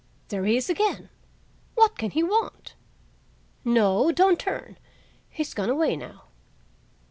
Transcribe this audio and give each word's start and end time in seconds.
There 0.29 0.45
he 0.45 0.57
is 0.57 0.67
again! 0.67 1.09
What 1.75 1.95
can 1.95 2.09
he 2.09 2.23
want? 2.23 2.73
No, 3.63 4.11
don't 4.11 4.39
turn; 4.39 4.79
he's 5.29 5.53
gone 5.53 5.69
away 5.69 5.95
now." 5.95 6.23